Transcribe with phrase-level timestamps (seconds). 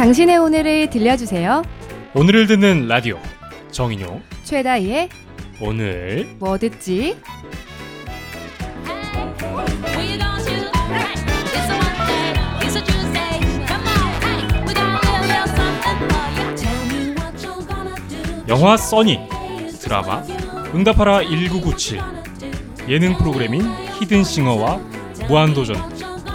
[0.00, 1.62] 당신의 오늘을 들려주세요.
[2.14, 3.18] 오늘을 듣는 라디오
[3.70, 5.10] 정인용 최다희의
[5.60, 7.18] 오늘 뭐 듣지?
[18.48, 19.18] 영화 써니
[19.82, 20.22] 드라마
[20.74, 22.00] 응답하라 1997
[22.88, 23.60] 예능 프로그램인
[23.98, 24.80] 히든싱어와
[25.28, 25.76] 무한도전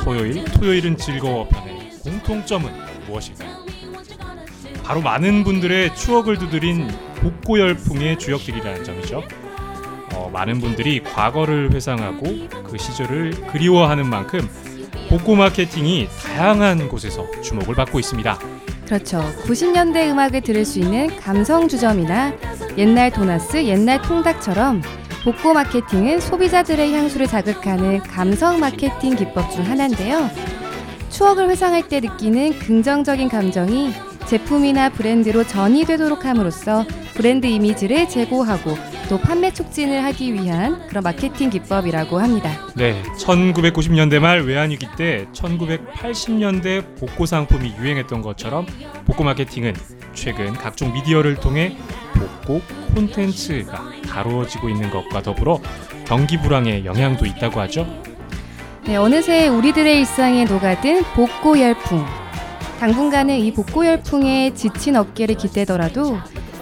[0.03, 2.84] 토요일 토요일은 즐거워 편의 공통점은
[3.15, 3.65] 무엇일까요?
[4.83, 6.87] 바로 많은 분들의 추억을 두드린
[7.21, 9.23] 복고 열풍의 주역들이라는 점이죠.
[10.13, 12.23] 어, 많은 분들이 과거를 회상하고
[12.63, 14.47] 그 시절을 그리워하는 만큼
[15.09, 18.37] 복고 마케팅이 다양한 곳에서 주목을 받고 있습니다.
[18.85, 19.19] 그렇죠.
[19.45, 22.33] 90년대 음악을 들을 수 있는 감성 주점이나
[22.77, 24.83] 옛날 도나스, 옛날 통닭처럼
[25.23, 30.29] 복고 마케팅은 소비자들의 향수를 자극하는 감성 마케팅 기법 중 하나인데요.
[31.15, 33.93] 추억을 회상할 때 느끼는 긍정적인 감정이
[34.27, 38.75] 제품이나 브랜드로 전이 되도록 함으로써 브랜드 이미지를 제고하고
[39.07, 42.51] 또 판매 촉진을 하기 위한 그런 마케팅 기법이라고 합니다.
[42.75, 48.65] 네, 1990년대 말 외환위기 때 1980년대 복고 상품이 유행했던 것처럼
[49.05, 49.73] 복고 마케팅은
[50.13, 51.77] 최근 각종 미디어를 통해
[52.13, 52.61] 복고
[52.93, 55.61] 콘텐츠가 다루어지고 있는 것과 더불어
[56.05, 58.14] 경기 불황에 영향도 있다고 하죠.
[58.87, 62.05] 네, 어느새 우리들의 일상에 녹아든 복고 열풍.
[62.79, 66.17] 당분간은 이 복고 열풍에 지친 어깨를 기대더라도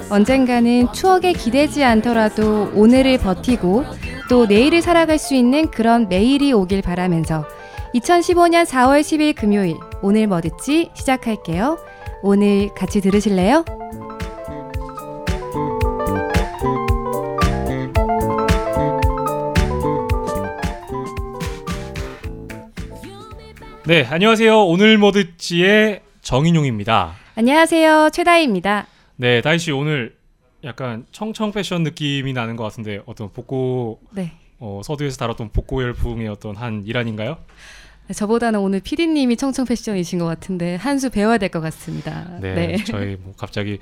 [0.09, 3.83] 언젠가는 추억에 기대지 않더라도 오늘을 버티고
[4.29, 7.45] 또 내일을 살아갈 수 있는 그런 매일이 오길 바라면서
[7.93, 11.77] 2015년 4월 10일 금요일 오늘 뭐 듣지 시작할게요.
[12.21, 13.65] 오늘 같이 들으실래요?
[23.85, 24.65] 네, 안녕하세요.
[24.65, 27.15] 오늘 뭐 듣지의 정인용입니다.
[27.35, 28.09] 안녕하세요.
[28.13, 28.87] 최다희입니다.
[29.17, 30.15] 네, 다희 씨 오늘
[30.63, 34.31] 약간 청청 패션 느낌이 나는 것 같은데 어떤 복고 네.
[34.59, 37.37] 어, 서두에서 다뤘던 복고 열풍의 어떤 한 일환인가요?
[38.13, 42.37] 저보다는 오늘 PD님이 청청 패션이신 것 같은데 한 수 배워야 될 것 같습니다.
[42.41, 43.79] 네, 저희 뭐 갑자기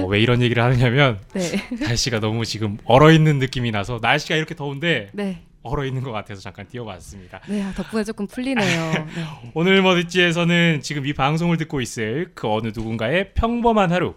[0.00, 1.42] 어, 왜 이런 얘기를 하느냐면 네.
[1.80, 5.42] 날씨가 너무 지금 얼어 있는 느낌이 나서 날씨가 이렇게 더운데 네.
[5.62, 7.40] 얼어 있는 것 같아서 잠깐 띄워봤습니다.
[7.48, 8.92] 네, 아, 덕분에 조금 풀리네요.
[8.92, 9.04] 네.
[9.54, 14.14] 오늘 머디지에서는 지금 이 방송을 듣고 있을 그 어느 누군가의 평범한 하루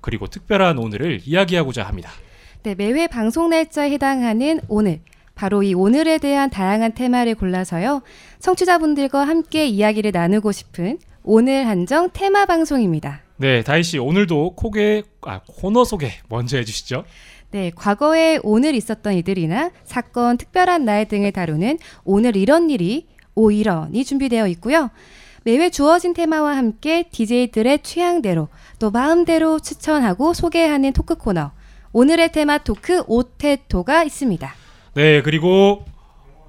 [0.00, 2.10] 그리고 특별한 오늘을 이야기하고자 합니다.
[2.62, 5.00] 네, 매회 방송 날짜에 해당하는 오늘
[5.34, 8.02] 바로 이 오늘에 대한 다양한 테마를 골라서요.
[8.40, 13.22] 청취자분들과 함께 이야기를 나누고 싶은 오늘 한정 테마 방송입니다.
[13.38, 17.04] 네, 다희 씨 오늘도 코게 아, 코너 소개 먼저 해주시죠.
[17.52, 24.04] 네, 과거에 오늘 있었던 일들이나 사건, 특별한 날 등을 다루는 오늘 이런 일이 오 이런이
[24.04, 24.90] 준비되어 있고요.
[25.42, 31.50] 매회 주어진 테마와 함께 DJ들의 취향대로 또 마음대로 추천하고 소개하는 토크 코너
[31.92, 34.52] 오늘의 테마 토크 오테토가 있습니다.
[34.94, 35.84] 네, 그리고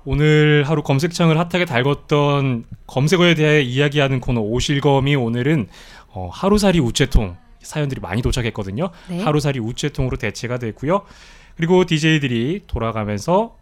[0.03, 5.67] 오늘 하루 검색창을 핫하게 달궜던 검색어에 대해 이야기하는 코너 오실검이 오늘은
[6.09, 8.89] 어, 하루살이 우체통 사연들이 많이 도착했거든요.
[9.09, 9.21] 네.
[9.23, 11.03] 하루살이 우체통으로 대체가 됐고요.
[11.55, 13.57] 그리고 DJ들이 돌아가면서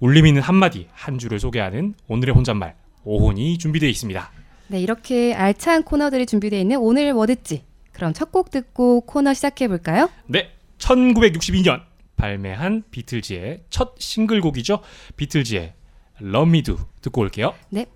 [0.00, 4.30] 울림 있는 한마디 한 줄을 소개하는 오늘의 혼잣말 오혼이 준비되어 있습니다.
[4.68, 7.64] 네, 이렇게 알찬 코너들이 준비되어 있는 오늘 뭐 듣지?
[7.92, 10.10] 그럼 첫 곡 듣고 코너 시작해 볼까요?
[10.26, 11.82] 네, 1962년
[12.16, 14.80] 발매한 비틀즈의 첫 싱글곡이죠.
[15.16, 15.74] 비틀즈의
[16.22, 17.54] Love Me Do 듣고 올게요.
[17.70, 17.86] 네.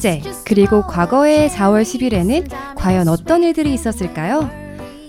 [0.00, 4.48] 현재 그리고 과거의 4월 10일에는 과연 어떤 일들이 있었을까요?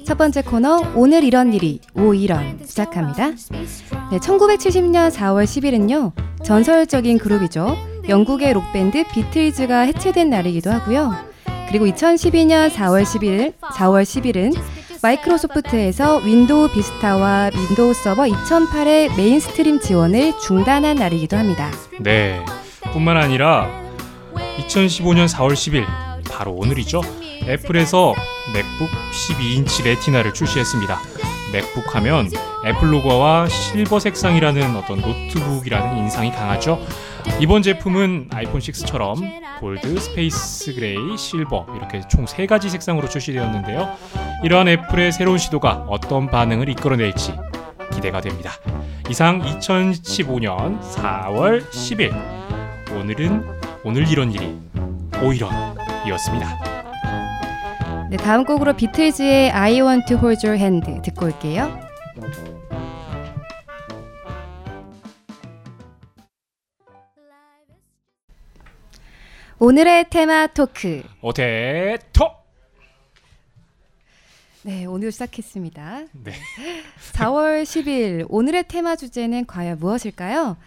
[0.05, 3.29] 첫 번째 코너 오늘 이런 일이 오 이런 시작합니다.
[3.29, 6.11] 네, 1970년 4월 10일은요
[6.43, 7.77] 전설적인 그룹이죠
[8.09, 11.15] 영국의 록밴드 비틀즈가 해체된 날이기도 하고요.
[11.69, 14.53] 그리고 2012년 4월 11일 4월 10일은
[15.01, 21.71] 마이크로소프트에서 윈도우 비스타와 윈도우 서버 2008의 mainstream 지원을 중단한 날이기도 합니다.
[22.01, 22.43] 네,
[22.91, 23.80] 뿐만 아니라
[24.59, 25.85] 2015년 4월 10일
[26.31, 27.01] 바로 오늘이죠.
[27.47, 28.13] 애플에서
[28.53, 30.99] 맥북 12인치 레티나를 출시했습니다.
[31.51, 32.29] 맥북 하면
[32.65, 36.79] 애플 로고와 실버 색상이라는 어떤 노트북이라는 인상이 강하죠.
[37.39, 43.95] 이번 제품은 아이폰 6처럼 골드, Space Gray, 실버 이렇게 총 세 가지 색상으로 출시되었는데요.
[44.43, 47.33] 이러한 애플의 새로운 시도가 어떤 반응을 이끌어낼지
[47.93, 48.51] 기대가 됩니다.
[49.09, 52.13] 이상 2015년 4월 10일
[52.97, 54.55] 오늘은 오늘 이런 일이
[55.23, 56.71] 오이런이었습니다.
[58.11, 61.79] 네, 다음 곡으로 비틀즈의 I Want to Hold Your Hand 듣고 올게요.
[69.57, 71.01] 오늘의 테마 토크.
[71.21, 72.31] 오테토.
[74.63, 76.01] 네, 오늘 시작했습니다.
[76.23, 76.33] 네.
[77.13, 80.57] 4월 10일 오늘의 테마 주제는 과연 무엇일까요?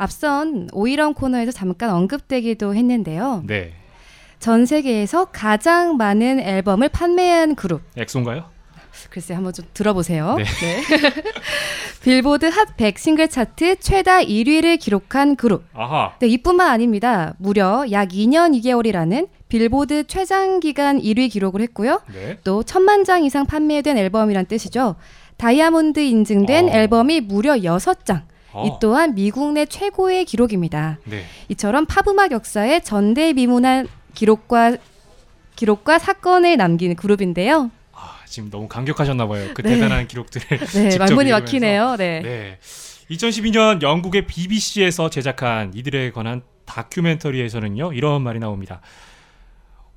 [0.00, 3.42] 앞선 오이런 코너에서 잠깐 언급되기도 했는데요.
[3.46, 3.74] 네.
[4.38, 7.82] 전 세계에서 가장 많은 앨범을 판매한 그룹.
[7.98, 8.46] 엑소인가요?
[9.10, 10.36] 글쎄 한번 좀 들어보세요.
[10.36, 10.44] 네.
[10.44, 10.82] 네.
[12.02, 15.64] 빌보드 핫 100 싱글 차트 최다 1위를 기록한 그룹.
[15.74, 16.14] 아하.
[16.18, 17.34] 네, 이뿐만 아닙니다.
[17.38, 22.00] 무려 약 2년 2개월이라는 빌보드 최장 기간 1위 기록을 했고요.
[22.14, 22.38] 네.
[22.42, 24.96] 또 천만 장 이상 판매된 앨범이란 뜻이죠.
[25.36, 26.72] 다이아몬드 인증된 어.
[26.72, 28.22] 앨범이 무려 6장.
[28.52, 28.66] 어.
[28.66, 30.98] 이 또한 미국 내 최고의 기록입니다.
[31.04, 31.24] 네.
[31.48, 34.76] 이처럼 팝음악 역사에 전대미문한 기록과
[35.56, 37.70] 기록과 사건을 남긴 그룹인데요.
[37.92, 39.50] 아, 지금 너무 감격하셨나 봐요.
[39.54, 39.74] 그 네.
[39.74, 41.30] 대단한 기록들을 네, 직접 말문이.
[41.30, 41.96] 막히네요.
[41.96, 42.20] 네.
[42.22, 42.58] 네.
[43.10, 47.92] 2012년 영국의 BBC에서 제작한 이들에 관한 다큐멘터리에서는요.
[47.92, 48.80] 이런 말이 나옵니다.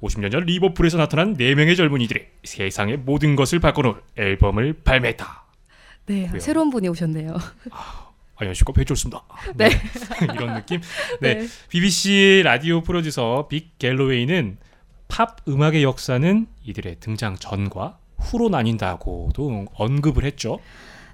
[0.02, 5.44] 50년 전 리버풀에서 나타난 4명의 젊은이들이 세상의 모든 것을 바꿔놓을 앨범을 발매했다.
[6.08, 6.40] 네, 그래요.
[6.42, 7.38] 새로운 분이 오셨네요.
[7.72, 8.10] 아
[8.46, 9.24] 연 씨가 배줬습니다.
[9.56, 9.70] 네.
[10.34, 10.82] 이런 느낌.
[11.22, 11.48] 네.
[11.70, 14.58] BBC 라디오 프로듀서 빅 갤로웨이는
[15.08, 20.60] 팝 음악의 역사는 이들의 등장 전과 후로 나뉜다고도 언급을 했죠.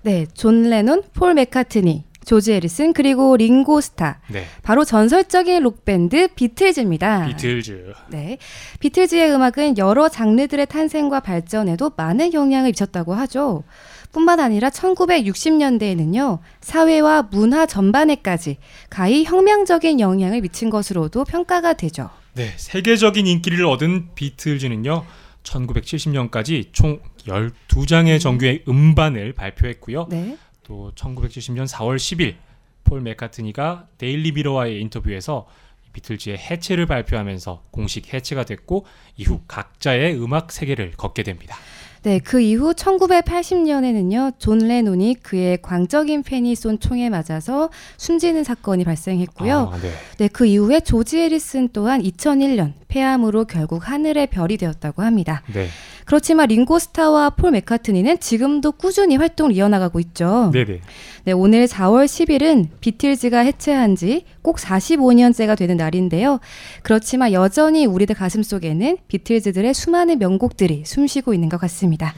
[0.01, 4.21] 네, 존 레논, 폴 맥카트니, 조지 해리슨 그리고 링고 스타.
[4.29, 4.45] 네.
[4.61, 7.25] 바로 전설적인 록 밴드 비틀즈입니다.
[7.25, 7.93] 비틀즈.
[8.09, 8.37] 네.
[8.79, 13.63] 비틀즈의 음악은 여러 장르들의 탄생과 발전에도 많은 영향을 미쳤다고 하죠.
[14.11, 18.57] 뿐만 아니라 1960년대에는요, 사회와 문화 전반에까지
[18.89, 22.09] 가히 혁명적인 영향을 미친 것으로도 평가가 되죠.
[22.33, 25.05] 네, 세계적인 인기를 얻은 비틀즈는요.
[25.43, 30.07] 1970년까지 총 12장의 정규의 음반을 발표했고요.
[30.09, 30.37] 네.
[30.63, 32.35] 또 1970년 4월 10일
[32.83, 35.47] 폴 맥카트니가 데일리 미러와의 인터뷰에서
[35.93, 38.85] 비틀즈의 해체를 발표하면서 공식 해체가 됐고
[39.17, 41.55] 이후 각자의 음악 세계를 걷게 됩니다.
[42.03, 49.71] 네, 그 이후 1980년에는요, 존 레논이 그의 광적인 팬이 쏜 총에 맞아서 숨지는 사건이 발생했고요.
[49.73, 49.91] 아, 네.
[50.17, 55.43] 네, 그 이후에 조지 해리슨 또한 2001년 폐암으로 결국 하늘의 별이 되었다고 합니다.
[55.53, 55.67] 네.
[56.05, 60.49] 그렇지만 링고 스타와 폴 맥카트니는 지금도 꾸준히 활동을 이어나가고 있죠.
[60.53, 60.81] 네, 네.
[61.25, 66.39] 네, 오늘 4월 10일은 비틀즈가 해체한 지꼭 45년째가 되는 날인데요.
[66.83, 72.13] 그렇지만 여전히 우리들 가슴 속에는 비틀즈들의 수많은 명곡들이 숨쉬고 있는 것 같습니다.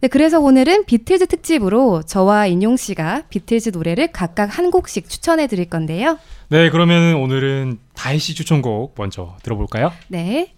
[0.00, 5.70] 네, 그래서 오늘은 비틀즈 특집으로 저와 인용 씨가 비틀즈 노래를 각각 한 곡씩 추천해 드릴
[5.70, 6.18] 건데요.
[6.48, 9.92] 네, 그러면 오늘은 다혜 씨 추천곡 먼저 들어볼까요?
[10.08, 10.52] 네.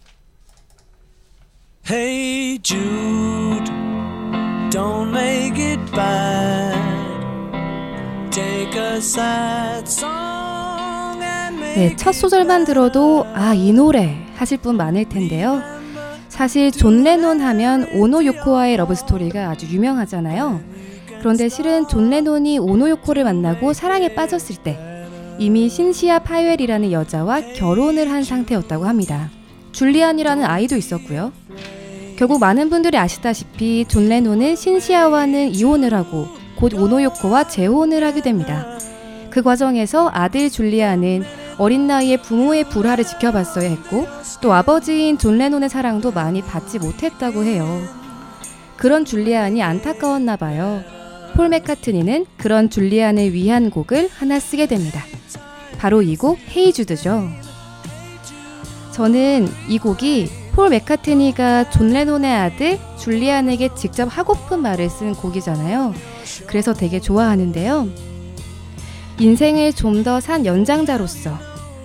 [1.89, 3.71] Hey Jude,
[4.71, 6.77] don't make it bad.
[8.33, 10.36] Take a sad song
[11.77, 15.61] 네, 첫 소절만 들어도 아, 이 노래 하실 분 많을 텐데요.
[16.31, 20.63] 사실 존 레논 하면 오노 요코와의 러브 스토리가 아주 유명하잖아요.
[21.19, 24.79] 그런데 실은 존 레논이 오노 요코를 만나고 사랑에 빠졌을 때
[25.39, 29.29] 이미 신시아 파웰이라는 여자와 결혼을 한 상태였다고 합니다.
[29.73, 31.31] 줄리안이라는 아이도 있었고요.
[32.17, 38.65] 결국 많은 분들이 아시다시피 존 레논은 신시아와는 이혼을 하고 곧 오노 요코와 재혼을 하게 됩니다.
[39.29, 44.07] 그 과정에서 아들 줄리안은 어린 나이에 부모의 불화를 지켜봤어야 했고
[44.43, 47.81] 또 아버지인 존 레논의 사랑도 많이 받지 못했다고 해요.
[48.77, 50.83] 그런 줄리안이 안타까웠나 봐요.
[51.35, 55.03] 폴 맥카트니는 그런 줄리안을 위한 곡을 하나 쓰게 됩니다.
[55.79, 57.29] 바로 이 곡 Hey Jude죠.
[58.93, 65.95] 저는 이 곡이 폴 맥카트니가 존 레논의 아들 줄리안에게 직접 하고픈 말을 쓴 곡이잖아요.
[66.47, 67.89] 그래서 되게 좋아하는데요.
[69.19, 71.39] 인생을 좀 더 산 연장자로서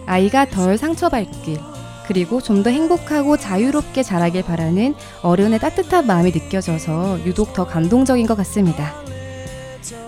[0.05, 1.59] 아이가 덜 상처받길
[2.07, 8.35] 그리고 좀 더 행복하고 자유롭게 자라길 바라는 어른의 따뜻한 마음이 느껴져서 유독 더 감동적인 것
[8.37, 8.93] 같습니다.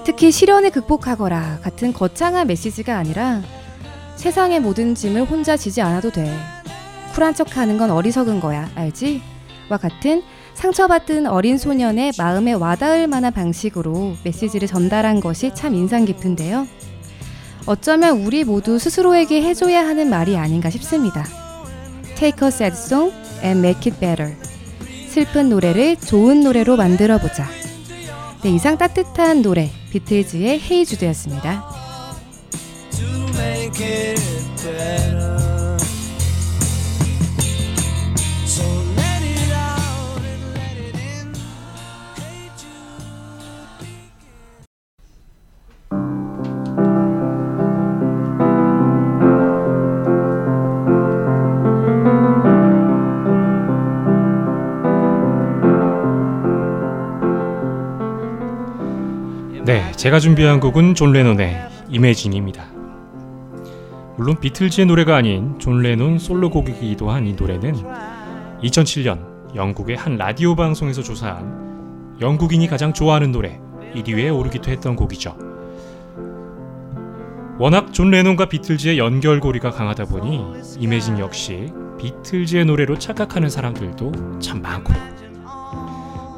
[0.03, 3.42] 특히 시련을 극복하거라 같은 거창한 메시지가 아니라
[4.18, 6.30] 세상의 모든 짐을 혼자 지지 않아도 돼.
[7.15, 8.70] 쿨한 척 하는 건 어리석은 거야.
[8.75, 9.22] 알지?
[9.70, 10.24] 와 같은
[10.56, 16.68] 상처받은 어린 소년의 마음에 와닿을 만한 방식으로 메시지를 전달한 것이 참 인상 깊은데요.
[17.65, 21.25] 어쩌면 우리 모두 스스로에게 해줘야 하는 말이 아닌가 싶습니다.
[22.15, 24.36] Take a sad song and make it better.
[25.08, 27.48] 슬픈 노래를 좋은 노래로 만들어 보자.
[28.43, 31.63] 네, 이상 따뜻한 노래 비틀즈의 헤이주드였습니다.
[60.03, 62.65] 제가 준비한 곡은 존 레논의 Imagine입니다.
[64.17, 67.74] 물론 비틀즈의 노래가 아닌 존 레논 솔로곡이기도 한 이 노래는
[68.62, 73.62] 2007년 영국의 한 라디오 방송에서 조사한 영국인이 가장 좋아하는 노래
[73.95, 75.38] 1위에 오르기도 했던 곡이죠.
[77.57, 80.43] 워낙 존 레논과 비틀즈의 연결고리가 강하다 보니
[80.79, 84.98] Imagine 역시 비틀즈의 노래로 착각하는 사람들도 참 많고요.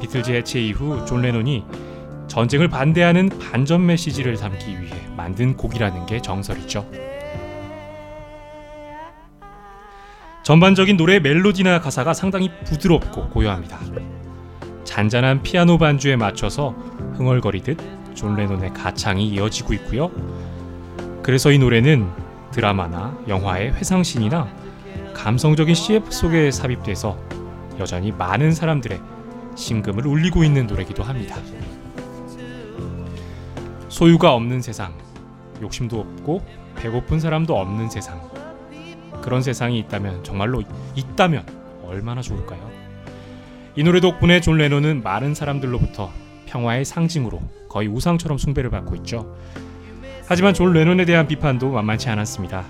[0.00, 1.64] 비틀즈 해체 이후 존 레논이
[2.36, 6.86] 전쟁을 반대하는 반전 메시지를 담기 위해 만든 곡이라는 게 정설이죠.
[10.42, 13.78] 전반적인 노래의 멜로디나 가사가 상당히 부드럽고 고요합니다.
[14.84, 16.72] 잔잔한 피아노 반주에 맞춰서
[17.14, 17.78] 흥얼거리듯
[18.14, 20.10] 존 레논의 가창이 이어지고 있고요.
[21.22, 22.06] 그래서 이 노래는
[22.50, 24.46] 드라마나 영화의 회상신이나
[25.14, 27.18] 감성적인 CF 속에 삽입돼서
[27.78, 29.00] 여전히 많은 사람들의
[29.56, 31.36] 심금을 울리고 있는 노래기도 합니다.
[33.96, 34.92] 소유가 없는 세상,
[35.62, 36.44] 욕심도 없고
[36.76, 38.20] 배고픈 사람도 없는 세상.
[39.22, 40.62] 그런 세상이 있다면 정말로
[40.94, 41.46] 있다면
[41.82, 42.60] 얼마나 좋을까요?
[43.74, 46.12] 이 노래 덕분에 존 레논은 많은 사람들로부터
[46.44, 49.34] 평화의 상징으로 거의 우상처럼 숭배를 받고 있죠.
[50.26, 52.66] 하지만 존 레논에 대한 비판도 만만치 않았습니다.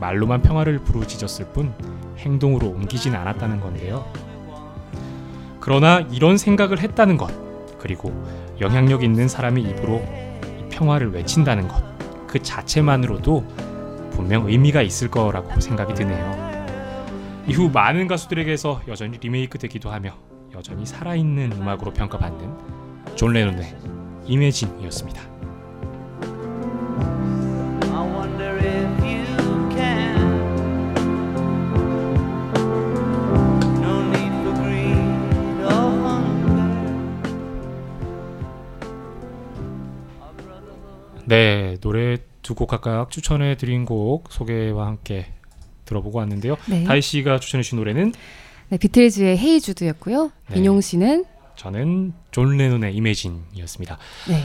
[0.00, 1.72] 말로만 평화를 부르짖었을 뿐
[2.18, 4.04] 행동으로 옮기진 않았다는 건데요.
[5.60, 7.32] 그러나 이런 생각을 했다는 것,
[7.78, 8.12] 그리고
[8.60, 10.27] 영향력 있는 사람의 입으로 이
[10.78, 11.82] 평화를 외친다는 것,
[12.28, 13.44] 그 자체만으로도
[14.12, 16.48] 분명 의미가 있을 거라고 생각이 드네요.
[17.48, 20.14] 이후 많은 가수들에게서 여전히 리메이크 되기도 하며
[20.54, 23.76] 여전히 살아있는 음악으로 평가받는 존 레논의
[24.26, 25.37] 이매진이었습니다.
[41.28, 45.26] 네, 노래 두 곡 각각 추천해 드린 곡 소개와 함께
[45.84, 46.56] 들어보고 왔는데요.
[46.68, 46.84] 네.
[46.84, 48.14] 다희 씨가 추천해 주신 노래는
[48.70, 50.32] 네, 비틀즈의 헤이 주드였고요.
[50.50, 50.58] 네.
[50.58, 53.98] 인용 씨는 저는 존 레논의 Imagine이었습니다.
[54.28, 54.42] 네.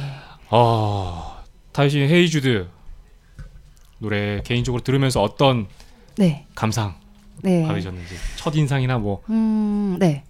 [0.49, 1.37] 어,
[1.71, 2.67] 다희 씨 Hey Jude
[3.99, 5.67] 노래 개인적으로 들으면서 어떤
[6.17, 6.45] 네.
[6.55, 6.95] 감상
[7.41, 7.65] 네.
[7.65, 10.23] 받으셨는지 첫 인상이나 뭐 음, 네.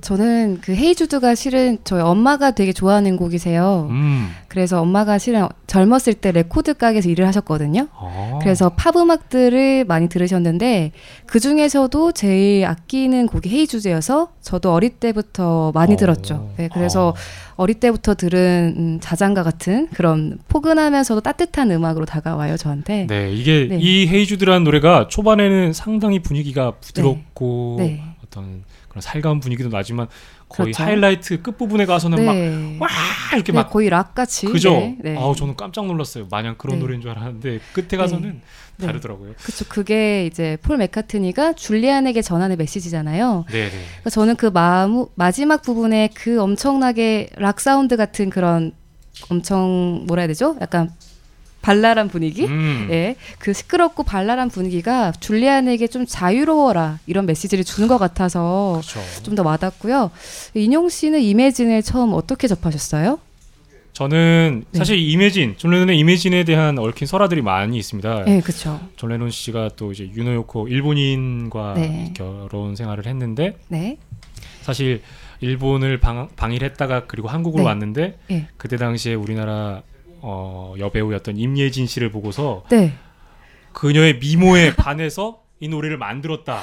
[0.00, 3.88] 저는 그 Hey Jude가 실은 저희 엄마가 되게 좋아하는 곡이세요.
[3.90, 4.30] 음.
[4.48, 7.88] 그래서 엄마가 실은 젊었을 때 레코드 가게에서 일을 하셨거든요.
[7.92, 8.38] 어.
[8.42, 10.92] 그래서 팝 음악들을 많이 들으셨는데
[11.26, 15.96] 그 중에서도 제일 아끼는 곡이 헤이 주드여서 저도 어릴 때부터 많이 어.
[15.96, 16.50] 들었죠.
[16.56, 17.14] 네, 그래서 어.
[17.56, 23.06] 어릴 때부터 들은 음, 자장가 같은 그런 포근하면서도 따뜻한 음악으로 다가와요 저한테.
[23.08, 23.78] 네, 이게 네.
[23.80, 28.02] 이 헤이주드라는 노래가 초반에는 상당히 분위기가 부드럽고 네.
[28.24, 28.62] 어떤
[28.98, 30.08] 그런 살가운 분위기도 나지만
[30.48, 30.82] 거의 그렇죠.
[30.82, 32.78] 하이라이트 끝 부분에 가서는 막 네.
[32.80, 32.88] 와
[33.34, 34.46] 이렇게 네, 막 거의 락 같이.
[34.46, 34.72] 그죠?
[34.72, 35.16] 네, 네.
[35.16, 36.26] 아우 저는 깜짝 놀랐어요.
[36.30, 36.82] 마냥 그런 네.
[36.82, 38.40] 노래인 줄 알았는데 끝에 가서는
[38.76, 38.86] 네.
[38.86, 39.34] 다르더라고요.
[39.42, 39.64] 그쵸.
[39.68, 43.44] 그게 이제 폴 맥카트니가 줄리안에게 전하는 메시지잖아요.
[43.50, 43.84] 네, 네.
[44.02, 48.72] 그래서 저는 그 마무, 마지막 부분에 그 엄청나게 락 사운드 같은 그런
[49.30, 50.56] 엄청 뭐라 해야 되죠?
[50.60, 50.90] 약간
[51.62, 52.46] 발랄한 분위기?
[52.46, 52.88] 음.
[52.90, 59.00] 예, 그 시끄럽고 발랄한 분위기가 줄리안에게 좀 자유로워라 이런 메시지를 주는 것 같아서 그렇죠.
[59.22, 60.10] 좀더 와닿고요.
[60.54, 63.18] 인용 씨는 Imagine을 처음 어떻게 접하셨어요?
[63.92, 64.78] 저는 네.
[64.78, 68.24] 사실 Imagine 존 레논의 Imagine에 대한 얽힌 설화들이 많이 있습니다.
[68.26, 68.80] 네, 그렇죠.
[68.94, 72.14] 존 레논 씨가 또 이제 오노 요코 일본인과 네.
[72.14, 73.98] 결혼 생활을 했는데 네,
[74.62, 75.02] 사실
[75.40, 77.68] 일본을 방, 방일했다가 그리고 한국으로 네.
[77.68, 78.46] 왔는데 예.
[78.56, 79.82] 그때 당시에 우리나라
[80.20, 82.94] 어, 여배우였던 임예진 씨를 보고서 네.
[83.72, 86.60] 그녀의 미모에 반해서 이 노래를 만들었다.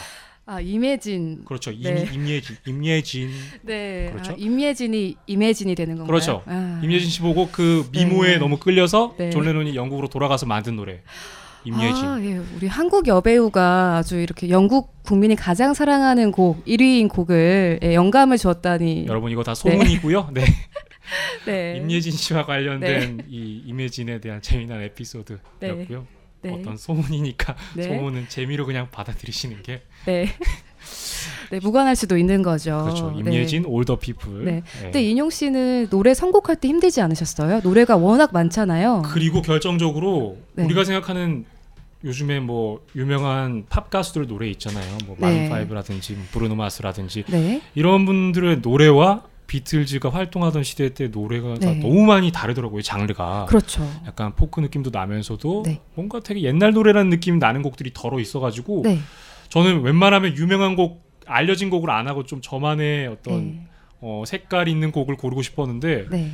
[0.48, 1.44] 아 Imagine.
[1.46, 1.72] 그렇죠.
[1.72, 2.08] 임, 네.
[2.14, 3.30] 임예진, 임예진,
[3.64, 4.10] 네.
[4.12, 4.34] 그렇죠.
[4.34, 6.08] 아, 임예진이 Imagine이 되는 건가요?
[6.08, 6.44] 그렇죠.
[6.46, 6.80] 아.
[6.84, 8.38] 임예진 씨 보고 그 미모에 네.
[8.38, 9.32] 너무 끌려서 네.
[9.32, 11.02] 존 레논이 영국으로 돌아가서 만든 노래.
[11.66, 12.06] 임예진.
[12.06, 12.40] 아, 예.
[12.56, 19.06] 우리 한국 여배우가 아주 이렇게 영국 국민이 가장 사랑하는 곡 1위인 곡을 예, 영감을 주었다니.
[19.08, 20.30] 여러분 이거 다 소문이고요.
[20.32, 20.46] 네.
[21.46, 21.78] 네.
[21.78, 26.08] 임예진 씨와 관련된 이 임예진에 대한 재미난 에피소드였고요.
[26.42, 26.52] 네.
[26.52, 27.84] 어떤 소문이니까 네.
[27.84, 30.28] 소문은 재미로 그냥 받아들이시는 게 네.
[31.50, 32.84] 네, 무관할 수도 있는 거죠.
[32.84, 33.12] 그렇죠.
[33.12, 33.32] 네.
[33.32, 34.46] 임예진 all the people.
[34.46, 34.64] 네.
[34.82, 37.62] 근데 인용 씨는 노래 선곡할 때 힘들지 않으셨어요?
[37.64, 39.04] 노래가 워낙 많잖아요.
[39.06, 40.66] 그리고 결정적으로 네.
[40.66, 41.46] 우리가 생각하는
[42.04, 44.98] 요즘에 뭐 유명한 팝 가수들 노래 있잖아요.
[45.08, 45.50] 뭐 네.
[45.50, 47.62] 마룬5라든지 브루노 마스라든지 네.
[47.74, 51.76] 이런 분들의 노래와 비틀즈가 활동하던 시대 때 노래가 다 네.
[51.80, 52.82] 너무 많이 다르더라고요.
[52.82, 53.46] 장르가.
[53.46, 53.84] 그렇죠.
[54.08, 55.82] 약간 포크 느낌도 나면서도 네.
[55.94, 59.00] 뭔가 되게 옛날 노래라는 느낌 나는 곡들이 더러 있어가지고 네.
[59.50, 63.68] 저는 웬만하면 유명한 곡 알려진 곡을 안 하고 좀 저만의 어떤 네.
[64.02, 66.32] 어, 색깔 있는 곡을 고르고 싶었는데 네.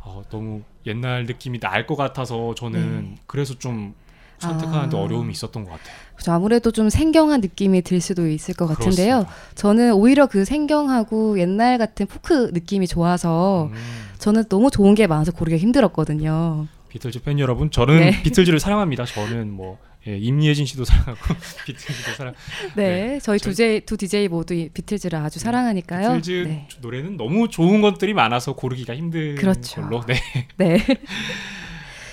[0.00, 3.14] 어, 너무 옛날 느낌이 날 것 같아서 저는 네.
[3.26, 3.94] 그래서 좀
[4.42, 5.00] 선택하는데 아.
[5.00, 5.94] 어려움이 있었던 것 같아요.
[6.16, 6.32] 그죠.
[6.32, 9.20] 아무래도 좀 생경한 느낌이 들 수도 있을 것 같은데요.
[9.20, 9.34] 그렇습니다.
[9.54, 13.78] 저는 오히려 그 생경하고 옛날 같은 포크 느낌이 좋아서 음,
[14.18, 16.66] 저는 너무 좋은 게 많아서 고르기가 힘들었거든요.
[16.90, 18.10] 비틀즈 팬 여러분, 저는 네.
[18.22, 19.04] 비틀즈를 사랑합니다.
[19.06, 21.16] 저는 뭐 예, 임예진 씨도 사랑하고
[21.64, 22.34] 비틀즈도 사랑.
[22.74, 26.08] 네, 네, 저희 저- 두, 제, 두 DJ 모두 이 비틀즈를 아주 사랑하니까요.
[26.16, 26.68] 비틀즈 네.
[26.80, 29.80] 노래는 너무 좋은 것들이 많아서 고르기가 힘든 그렇죠.
[29.80, 30.04] 걸로.
[30.06, 30.16] 네,
[30.56, 30.76] 네.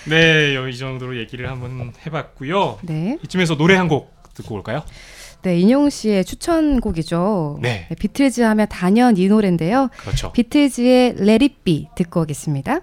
[0.10, 2.80] 네, 이 정도로 얘기를 한번 해봤고요.
[2.84, 3.18] 네.
[3.24, 4.84] 이쯤에서 노래 한 곡 듣고 올까요?
[5.42, 7.60] 네, 인용 씨의 추천곡이죠.
[7.62, 7.88] 네.
[8.00, 9.90] 비틀즈 하면 단연 이 노래인데요.
[9.98, 10.32] 그렇죠.
[10.34, 12.82] 비틀즈의 Let It Be 듣고 오겠습니다.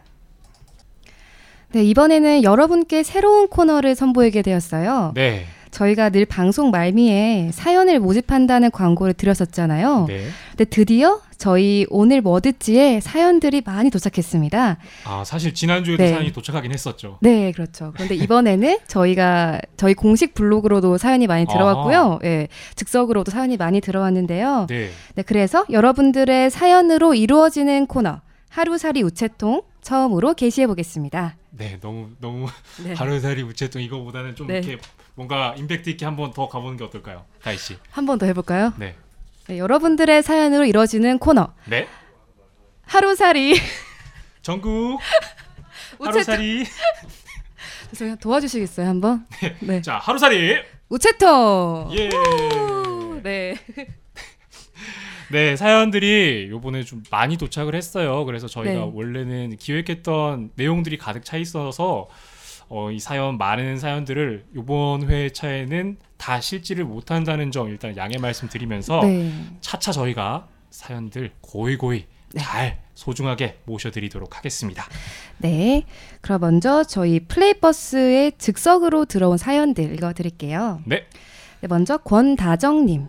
[1.72, 5.12] 네, 이번에는 여러분께 새로운 코너를 선보이게 되었어요.
[5.14, 10.06] 네, 저희가 늘 방송 말미에 사연을 모집한다는 광고를 드렸었잖아요.
[10.08, 10.28] 네.
[10.50, 14.78] 근데 드디어 저희 오늘 뭐 듣지에 사연들이 많이 도착했습니다.
[15.04, 16.08] 아 사실 지난주에도 네.
[16.08, 17.18] 사연이 도착하긴 했었죠.
[17.20, 17.92] 네, 그렇죠.
[17.94, 22.20] 그런데 이번에는 저희가 저희 공식 블로그로도 사연이 많이 들어왔고요.
[22.24, 24.68] 예, 즉석으로도 사연이 많이 들어왔는데요.
[24.70, 31.36] 네, 네, 그래서 여러분들의 사연으로 이루어지는 코너 하루살이 우체통 처음으로 게시해 보겠습니다.
[31.50, 32.46] 네, 너무 너무
[32.82, 32.94] 네.
[32.96, 34.54] 하루살이 우체통 이거보다는 좀 네.
[34.54, 34.78] 이렇게
[35.16, 37.76] 뭔가 임팩트 있게 한 번 더 가보는 게 어떨까요, 다희 씨?
[37.90, 38.72] 한 번 더 해볼까요?
[38.78, 38.94] 네,
[39.48, 41.88] 네, 여러분들의 사연으로 이루어지는 코너 네.
[42.84, 43.54] 하루살이
[44.42, 45.00] 전국
[46.00, 46.64] 하루살이.
[47.90, 48.16] 죄송해요.
[48.16, 49.26] 도와주시겠어요 한번?
[49.60, 49.80] 네.
[49.80, 50.56] 자, 하루살이.
[50.88, 51.90] 우체통.
[51.96, 52.08] 예.
[52.08, 53.56] 우, 네.
[55.30, 58.24] 네, 사연들이 요번에 좀 많이 도착을 했어요.
[58.24, 58.90] 그래서 저희가 네.
[58.92, 62.08] 원래는 기획했던 내용들이 가득 차 있어서
[62.68, 69.32] 어, 이 사연 많은 사연들을 요번 회차에는 다 실지를 못한다는 점 일단 양해 말씀드리면서 네.
[69.60, 72.40] 차차 저희가 사연들 고이 고이 네.
[72.40, 74.84] 잘 소중하게 모셔드리도록 하겠습니다.
[75.38, 75.84] 네.
[76.20, 80.80] 그럼 먼저 저희 플레이버스의 즉석으로 들어온 사연들 읽어드릴게요.
[80.86, 81.06] 네,
[81.60, 83.08] 네, 먼저 권다정님.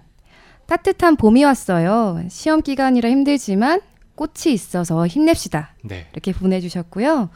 [0.67, 2.24] 따뜻한 봄이 왔어요.
[2.30, 3.82] 시험 기간이라 힘들지만
[4.15, 5.74] 꽃이 있어서 힘냅시다.
[5.84, 7.30] 네, 이렇게 보내주셨고요.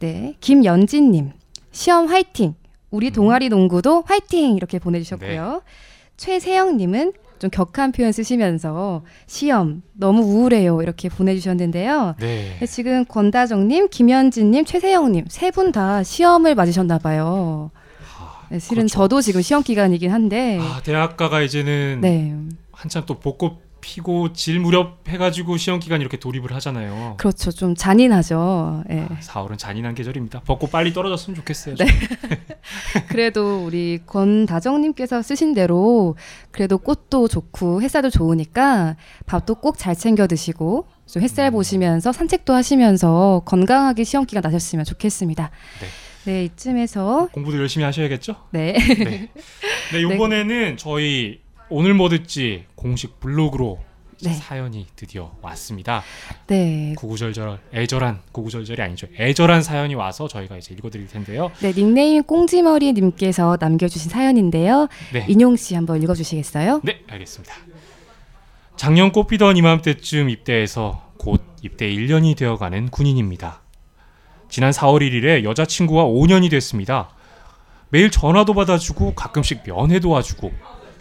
[0.00, 1.32] 네, 김연진님.
[1.76, 2.54] 시험 화이팅.
[2.90, 3.12] 우리 음.
[3.12, 4.56] 동아리 농구도 화이팅.
[4.56, 5.52] 이렇게 보내주셨고요.
[5.64, 5.72] 네.
[6.16, 10.80] 최세영님은 좀 격한 표현 쓰시면서 시험 너무 우울해요.
[10.80, 12.14] 이렇게 보내주셨는데요.
[12.18, 12.56] 네.
[12.58, 17.70] 네, 지금 권다정님, 김현진님, 최세영님 세 분 다 시험을 맞으셨나 봐요.
[18.18, 18.94] 아, 네, 실은 그렇죠.
[18.94, 22.34] 저도 지금 시험 기간이긴 한데, 아, 대학가가 이제는 네,
[22.72, 27.14] 한참 또 벚꽃 피고 질 무렵 해가지고 시험 기간 이렇게 돌입을 하잖아요.
[27.18, 27.52] 그렇죠.
[27.52, 28.82] 좀 잔인하죠.
[28.90, 29.06] 예.
[29.20, 30.40] 4월은 잔인한 계절입니다.
[30.40, 31.76] 벚꽃 빨리 떨어졌으면 좋겠어요.
[31.76, 31.86] 네.
[33.06, 36.16] 그래도 우리 권다정님께서 쓰신 대로
[36.50, 38.96] 그래도 꽃도 좋고 햇살도 좋으니까
[39.26, 41.52] 밥도 꼭 잘 챙겨 드시고 좀 햇살 음.
[41.52, 45.52] 보시면서 산책도 하시면서 건강하게 시험 기간 나셨으면 좋겠습니다.
[46.24, 48.34] 네, 이쯤에서 공부도 열심히 하셔야겠죠?
[48.50, 49.28] 네, 네.
[49.92, 53.80] 네, 이번에는 저희 오늘 뭐 듣지 공식 블로그로
[54.22, 54.32] 네.
[54.32, 56.02] 사연이 드디어 왔습니다.
[56.46, 59.08] 네, 구구절절 애절한 구구절절이 아니죠.
[59.18, 61.50] 애절한 사연이 와서 저희가 이제 읽어드릴 텐데요.
[61.60, 64.88] 네 닉네임 꽁지머리님께서 남겨주신 사연인데요.
[65.12, 66.80] 네, 인용 씨 한번 읽어주시겠어요?
[66.84, 67.54] 네 알겠습니다.
[68.76, 73.62] 작년 꽃피던 이맘때쯤 입대해서 곧 입대 1년이 되어가는 군인입니다.
[74.48, 77.10] 지난 4월 1일에 여자친구와 5년이 됐습니다.
[77.88, 80.52] 매일 전화도 받아주고 가끔씩 면회도 와주고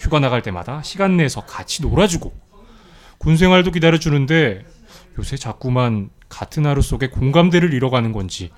[0.05, 2.31] 휴가 나갈 때마다 시간 내서 같이 놀아주고
[3.17, 4.63] 군 생활도 기다려주는데
[5.17, 8.51] 요새 자꾸만 같은 하루 속에 공감대를 잃어가는 건지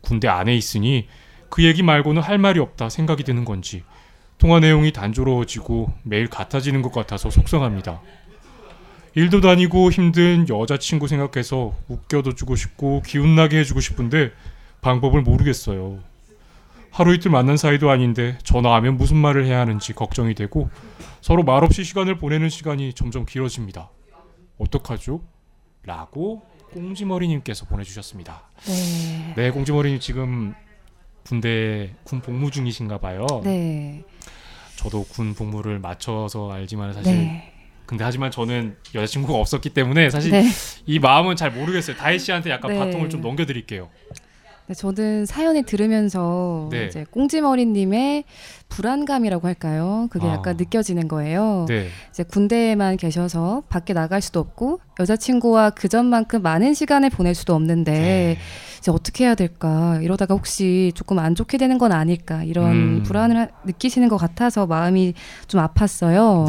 [0.00, 1.06] 군대 안에 있으니
[1.50, 3.84] 그 얘기 말고는 할 말이 없다 생각이 드는 건지
[4.38, 8.00] 통화 내용이 단조로워지고 매일 같아지는 것 같아서 속상합니다.
[9.14, 14.32] 일도 다니고 힘든 여자친구 생각해서 웃겨도 주고 싶고 기운나게 해주고 싶은데
[14.80, 16.00] 방법을 모르겠어요.
[16.92, 20.68] 하루 이틀 만난 사이도 아닌데 전화하면 무슨 말을 해야 하는지 걱정이 되고
[21.22, 23.90] 서로 말없이 시간을 보내는 시간이 점점 길어집니다.
[24.58, 25.22] 어떡하죠?
[25.84, 26.42] 라고
[26.74, 28.42] 꽁지머리님께서 보내주셨습니다.
[28.66, 30.54] 네, 네, 꽁지머리님 지금
[31.24, 33.26] 군대 군 복무 중이신가 봐요.
[33.42, 34.04] 네,
[34.76, 37.54] 저도 군 복무를 맞춰서 알지만 사실 네,
[37.86, 40.44] 근데 하지만 저는 여자친구가 없었기 때문에 사실 네.
[40.84, 41.96] 이 마음은 잘 모르겠어요.
[41.96, 42.78] 다혜 씨한테 약간 네.
[42.78, 43.88] 바통을 좀 넘겨드릴게요.
[44.68, 46.86] 네, 저는 사연을 들으면서 네.
[46.86, 48.24] 이제 꽁지머리님의
[48.68, 50.06] 불안감이라고 할까요?
[50.10, 50.34] 그게 아.
[50.34, 51.66] 약간 느껴지는 거예요.
[51.68, 57.54] 네, 이제 군대에만 계셔서 밖에 나갈 수도 없고 여자친구와 그 전만큼 많은 시간을 보낼 수도
[57.54, 58.38] 없는데 네.
[58.78, 63.02] 이제 어떻게 해야 될까 이러다가 혹시 조금 안 좋게 되는 건 아닐까 이런 음.
[63.02, 65.14] 불안을 하- 느끼시는 것 같아서 마음이
[65.48, 66.46] 좀 아팠어요.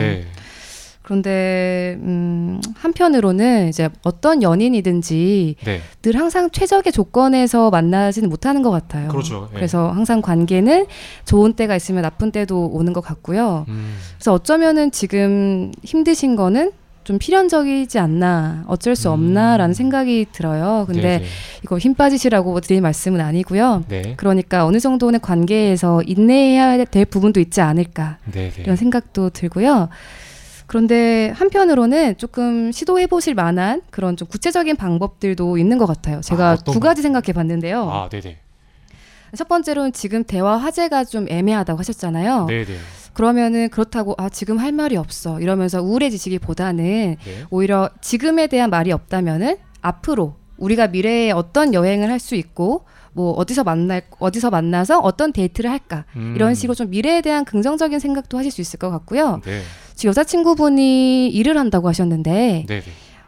[1.03, 5.81] 네, 그런데 음, 한편으로는 이제 어떤 연인이든지 네.
[6.01, 9.09] 늘 항상 최적의 조건에서 만나지는 못하는 것 같아요.
[9.09, 9.49] 그렇죠.
[9.51, 9.55] 예.
[9.55, 10.87] 그래서 항상 관계는
[11.25, 13.65] 좋은 때가 있으면 나쁜 때도 오는 것 같고요.
[13.67, 16.71] 음, 그래서 어쩌면은 지금 힘드신 거는
[17.03, 19.13] 좀 필연적이지 않나, 어쩔 수 음.
[19.13, 20.85] 없나라는 생각이 들어요.
[20.87, 21.25] 근데 네,
[21.61, 23.83] 이거 힘 빠지시라고 드릴 말씀은 아니고요.
[23.89, 24.01] 네.
[24.01, 24.13] 네.
[24.15, 28.63] 그러니까 어느 정도는 관계에서 인내해야 될 부분도 있지 않을까 네, 네.
[28.63, 29.89] 이런 생각도 들고요.
[30.73, 36.19] 그런데 한편으로는 조금 시도해 보실 만한 그런 좀 구체적인 방법들도 있는 것 같아요.
[36.21, 37.87] 제가 아, 두 가지 생각해 봤는데요.
[37.91, 38.39] 아, 네, 네.
[39.37, 42.47] 첫 번째로는 지금 대화 화제가 좀 애매하다고 하셨잖아요.
[42.47, 42.73] 네, 네.
[43.13, 47.45] 그러면은 그렇다고 아 지금 할 말이 없어 이러면서 우울해지시기보다는 네.
[47.51, 53.63] 오히려 지금에 대한 말이 없다면은 앞으로 우리가 미래에 어떤 여행을 할 수 있고 뭐 어디서
[53.63, 56.33] 만날 어디서 만나서 어떤 데이트를 할까 음.
[56.35, 59.41] 이런 식으로 좀 미래에 대한 긍정적인 생각도 하실 수 있을 것 같고요.
[59.45, 59.61] 네.
[59.95, 62.83] 지금 여자친구분이 일을 한다고 하셨는데 네, 네.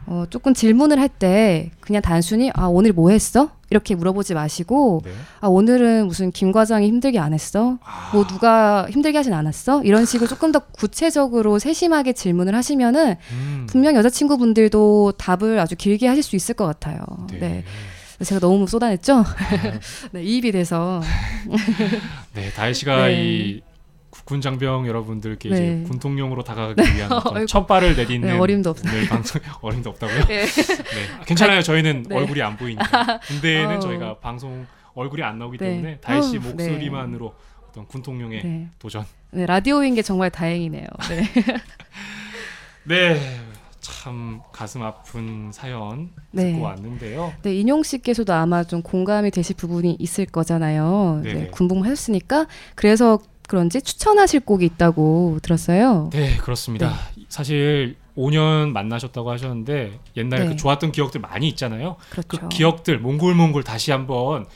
[0.08, 5.10] 어, 조금 질문을 할 때 그냥 단순히 아 오늘 뭐 했어 이렇게 물어보지 마시고 네.
[5.40, 10.04] 아 오늘은 무슨 김 과장이 힘들게 안 했어 아, 뭐 누가 힘들게 하진 않았어 이런
[10.04, 13.66] 식으로 조금 더 구체적으로 세심하게 질문을 하시면은 음.
[13.68, 16.98] 분명 여자친구분들도 답을 아주 길게 하실 수 있을 것 같아요.
[17.40, 17.64] 네.
[18.24, 19.24] 제가 너무 쏟아냈죠?
[20.12, 21.02] 네, 이입이 돼서.
[22.34, 23.14] 네, 다혜 씨가 네.
[23.24, 23.62] 이
[24.10, 25.54] 국군 장병 여러분들께 네.
[25.56, 27.46] 이제 군통령으로 다가가기 위한 어떤.
[27.46, 28.92] 첫 발을 내딛는 네, 어림도 없어요.
[28.92, 30.24] 오늘 방송 어림도 없다고요?
[30.26, 30.46] 네.
[30.46, 30.76] 네.
[31.20, 31.62] 아, 괜찮아요.
[31.62, 32.16] 저희는 네.
[32.16, 33.20] 얼굴이 안 보이니까.
[33.20, 33.80] 군대에는 아우.
[33.80, 35.70] 저희가 방송 얼굴이 안 나오기 네.
[35.70, 37.34] 때문에 다혜 씨 아우, 목소리만으로
[37.68, 38.68] 어떤 군통령의 네.
[38.78, 39.04] 도전.
[39.32, 40.86] 네, 라디오인 게 정말 다행이네요.
[41.10, 41.28] 네.
[42.84, 43.40] 네.
[43.86, 46.52] 참 가슴 아픈 사연 네.
[46.52, 47.32] 듣고 왔는데요.
[47.42, 51.20] 네, 인용 씨께서도 아마 좀 공감이 되실 부분이 있을 거잖아요.
[51.22, 51.50] 네, 네네.
[51.50, 56.10] 군복무 하셨으니까 그래서 그런지 추천하실 곡이 있다고 들었어요.
[56.12, 56.94] 네, 그렇습니다.
[57.28, 60.48] 사실 5년 만나셨다고 하셨는데 옛날에 네.
[60.50, 61.96] 그 좋았던 기억들 많이 있잖아요.
[62.10, 62.28] 그렇죠.
[62.28, 64.46] 그 기억들 몽골몽골 다시 한번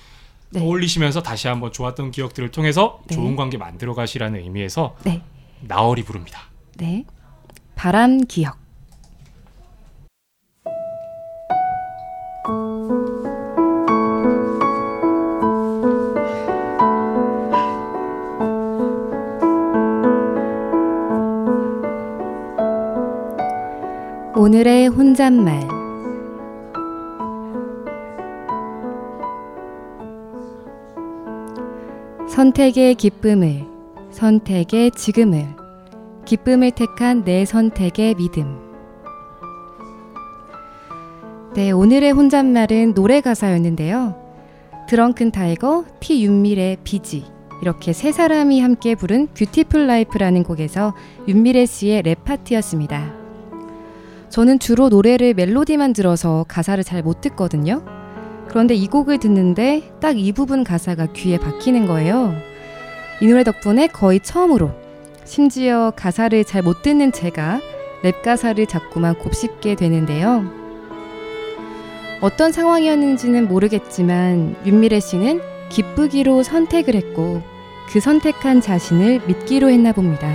[0.51, 0.59] 네.
[0.59, 3.15] 떠올리시면서 다시 한번 좋았던 기억들을 통해서 네.
[3.15, 5.23] 좋은 관계 만들어 가시라는 의미에서 네.
[5.61, 6.41] 나얼이 부릅니다.
[6.77, 7.05] 네.
[7.77, 8.60] 바람 기억.
[24.41, 25.69] 오늘의 혼잣말
[32.27, 33.67] 선택의 기쁨을
[34.11, 35.47] 선택의 지금을
[36.25, 38.57] 기쁨을 택한 내 선택의 믿음.
[41.53, 44.15] 네, 오늘의 혼잣말은 노래 가사였는데요.
[44.89, 47.27] 드렁큰 타이거, 티 윤미래, 비지
[47.61, 50.95] 이렇게 세 사람이 함께 부른 Beautiful Life라는 곡에서
[51.29, 53.20] 윤미래 씨의 랩 파트였습니다.
[54.31, 57.83] 저는 주로 노래를 멜로디만 들어서 가사를 잘 못 듣거든요.
[58.49, 62.35] 그런데 이 곡을 듣는데 딱 이 부분 가사가 귀에 박히는 거예요.
[63.21, 64.71] 이 노래 덕분에 거의 처음으로
[65.25, 67.61] 심지어 가사를 잘 못 듣는 제가
[68.03, 70.45] 랩 가사를 자꾸만 곱씹게 되는데요.
[72.21, 75.41] 어떤 상황이었는지는 모르겠지만 윤미래 씨는
[75.71, 77.43] 기쁘기로 선택을 했고
[77.89, 80.29] 그 선택한 자신을 믿기로 했나 봅니다.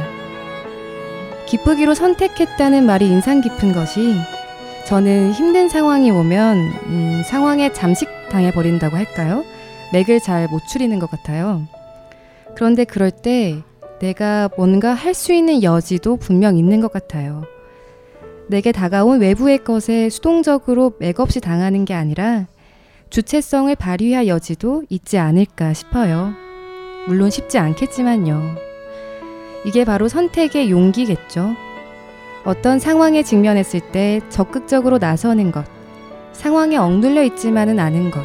[1.48, 4.16] 기쁘기로 선택했다는 말이 인상 깊은 것이
[4.86, 9.44] 저는 힘든 상황이 오면 음, 상황에 잠식당해 버린다고 할까요?
[9.94, 11.64] 맥을 잘 못 추리는 것 같아요.
[12.56, 13.62] 그런데 그럴 때
[14.00, 17.44] 내가 뭔가 할 수 있는 여지도 분명 있는 것 같아요.
[18.48, 22.46] 내게 다가온 외부의 것에 수동적으로 맥없이 당하는 게 아니라
[23.10, 26.34] 주체성을 발휘할 여지도 있지 않을까 싶어요.
[27.08, 28.75] 물론 쉽지 않겠지만요.
[29.66, 31.56] 이게 바로 선택의 용기겠죠.
[32.46, 35.66] 어떤 상황에 직면했을 때 적극적으로 나서는 것,
[36.32, 38.22] 상황에 억눌려 있지만은 않은 것,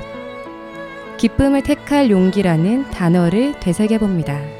[1.16, 4.59] 기쁨을 택할 용기라는 단어를 되새겨 봅니다.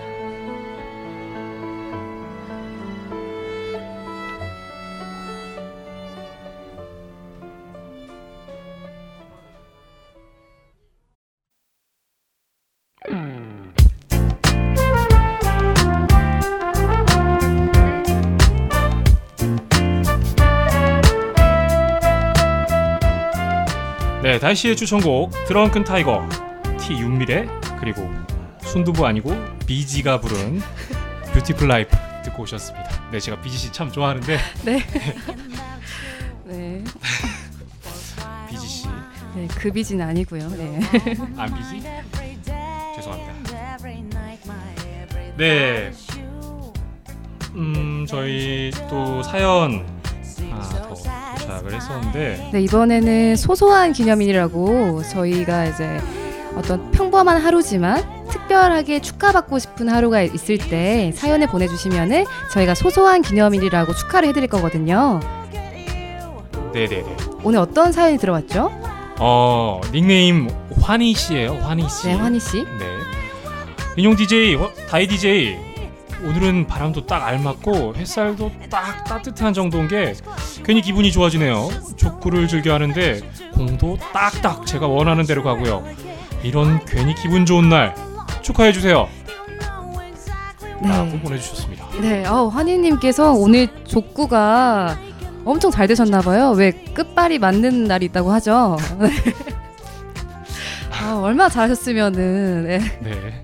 [24.41, 26.27] 다혜 씨의 추천곡 드렁큰 타이거
[26.81, 27.47] 티 윤미래
[27.79, 28.11] 그리고
[28.63, 29.35] 순두부 아니고
[29.67, 30.61] 비지가 부른
[31.35, 33.11] Beautiful Life 듣고 오셨습니다.
[33.11, 34.79] 네, 제가 비지 씨 참 좋아하는데 네.
[36.45, 36.85] 네.
[38.49, 40.49] 비지 씨안 네, 그 비진 아니고요.
[40.51, 40.81] 네.
[41.49, 41.83] 비지?
[42.97, 43.31] 죄송합니다.
[45.37, 45.91] 네.
[47.55, 50.00] 음, 참 저희 또 사연
[51.51, 56.01] 도착을 했었는데 네, 이번에는 소소한 기념일이라고 저희가 이제
[56.57, 64.29] 어떤 평범한 하루지만 특별하게 축하받고 싶은 하루가 있을 때 사연을 보내주시면은 저희가 소소한 기념일이라고 축하를
[64.29, 65.21] 해드릴 거거든요.
[66.73, 67.17] 네네네.
[67.43, 68.71] 오늘 어떤 사연이 들어왔죠?
[69.19, 70.49] 어 닉네임
[70.81, 71.55] 환희 씨예요.
[71.63, 72.07] 환희 씨.
[72.07, 72.65] 네, 환희 씨.
[72.65, 72.99] 네.
[73.97, 75.70] 인용 DJ, 어, 다이 DJ.
[76.25, 80.15] 오늘은 바람도 딱 알맞고 햇살도 딱 따뜻한 정도인 게
[80.65, 81.69] 괜히 기분이 좋아지네요.
[81.97, 83.21] 족구를 즐겨 하는데
[83.55, 85.85] 공도 딱딱 제가 원하는 대로 가고요.
[86.43, 87.95] 이런 괜히 기분 좋은 날
[88.43, 89.09] 축하해 주세요.
[90.83, 91.21] 라고 네.
[91.21, 91.87] 보내주셨습니다.
[92.01, 94.97] 네, 어, 환희님께서 오늘 족구가
[95.45, 96.53] 엄청 잘 되셨나봐요.
[96.53, 98.79] 왜 끝발이 맞는 날이 있다고 하죠.
[100.91, 103.43] 아, 얼마나 잘하셨으면은 네, 네.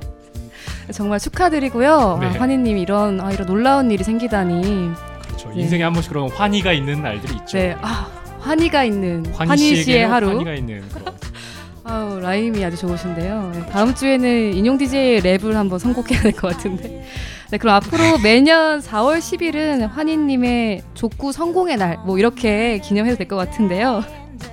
[0.92, 2.18] 정말 축하드리고요.
[2.20, 2.26] 네.
[2.26, 4.90] 아, 환희님 이런 아, 이런 놀라운 일이 생기다니.
[5.26, 5.48] 그렇죠.
[5.50, 5.60] 네.
[5.62, 7.58] 인생에 한 번씩 그런 환희가 있는 날들이 있죠.
[7.58, 8.08] 네, 아,
[8.40, 10.28] 환희가 있는 환희 씨의 하루.
[10.30, 10.82] 환희가 있는.
[11.88, 13.52] 아우 라임이 아주 좋으신데요.
[13.54, 17.04] 네, 다음 주에는 인용 DJ 랩을 한번 선곡해야 될 것 같은데.
[17.50, 23.36] 네, 그럼 앞으로 매년 4월 10일은 환희님의 족구 성공의 날, 뭐 이렇게 기념해도 될 것
[23.36, 24.02] 같은데요.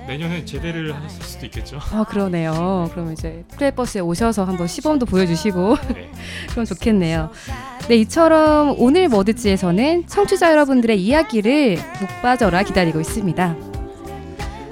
[0.06, 1.78] 내년에 제대를 하셨을 수도 있겠죠.
[1.92, 2.88] 아 그러네요.
[2.92, 6.10] 그럼 이제 플레이버스에 오셔서 한번 시범도 보여주시고 네.
[6.50, 7.30] 그럼 좋겠네요.
[7.88, 13.56] 네, 이처럼 오늘 뭐 듣지에서는 청취자 여러분들의 이야기를 목 빠져라 기다리고 있습니다.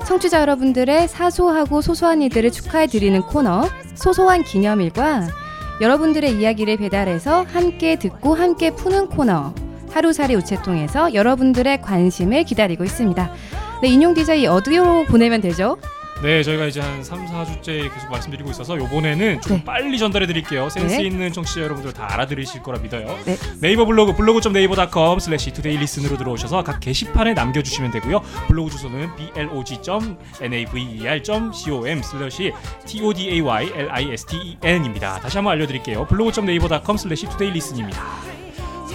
[0.06, 5.28] 청취자 여러분들의 사소하고 소소한 일들을 축하해 드리는 코너 소소한 기념일과
[5.80, 9.54] 여러분들의 이야기를 배달해서 함께 듣고 함께 푸는 코너
[9.90, 13.32] 하루살이 우체통에서 여러분들의 관심을 기다리고 있습니다.
[13.82, 15.76] 네, 인용 DJ 어디로 보내면 되죠?
[16.22, 19.64] 네, 저희가 이제 한 3, 4주째 계속 말씀드리고 있어서 요번에는 좀 네.
[19.64, 20.68] 빨리 전달해 드릴게요.
[20.68, 21.02] 센스 네.
[21.02, 23.18] 있는 청취자 여러분들 다 알아들으실 거라 믿어요.
[23.24, 23.36] 네.
[23.60, 28.20] 네이버 블로그 blog.naver.com slash todaylisten으로 들어오셔서 각 게시판에 남겨 주시면 되고요.
[28.46, 32.52] 블로그 주소는 blog.naver.com slash
[32.86, 35.18] todaylisten입니다.
[35.18, 36.06] 다시 한번 알려 드릴게요.
[36.06, 38.41] blog.naver.com slash todaylisten입니다.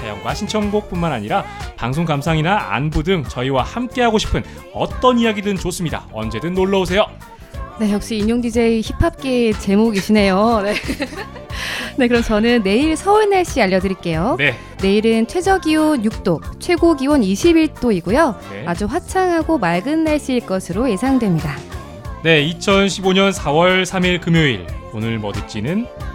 [0.08, 1.43] 사연과 신청곡뿐만 아니라
[1.76, 4.43] 방송 감상이나 안부 등 저희와 함께하고 싶은
[4.74, 6.08] 어떤 이야기든 좋습니다.
[6.13, 7.06] 언제든 놀러 오세요.
[7.80, 10.62] 네, 역시 인용 DJ 힙합계의 제목이시네요.
[10.63, 10.74] 네.
[11.98, 14.36] 네, 그럼 저는 내일 서울 날씨 알려드릴게요.
[14.39, 18.36] 네, 내일은 최저 기온 6도, 최고 기온 21도이고요.
[18.52, 18.63] 네.
[18.65, 21.56] 아주 화창하고 맑은 날씨일 것으로 예상됩니다.
[22.24, 26.07] 네, 2015년 4월 3일 금요일 오늘 뭐 듣지는 아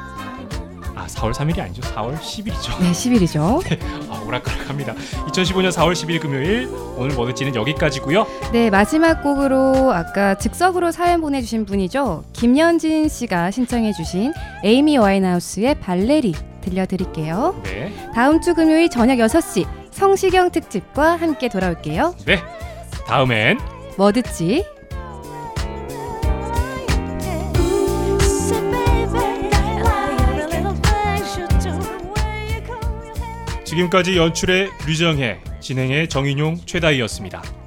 [1.23, 3.63] 4월 3일이 아니죠 4월 10일이죠 네, 10일이죠.
[4.11, 10.91] 아 오락가락합니다 2015년 4월 10일 금요일 오늘 뭐 듣지는 여기까지고요 네, 마지막 곡으로 아까 즉석으로
[10.91, 12.25] 사연 보내주신 분이죠.
[12.33, 14.33] 김연진 씨가 신청해주신
[14.65, 17.61] 에이미 와인하우스의 발레리 들려드릴게요.
[17.65, 22.15] 네, 다음 주 금요일 저녁 6시 성시경 특집과 함께 돌아올게요.
[22.27, 22.41] 네
[23.07, 23.59] 다음엔
[23.97, 24.65] 뭐 듣지?
[33.73, 37.62] 지금까지 연출의 류정혜 진행의 정인용 최다희였습니다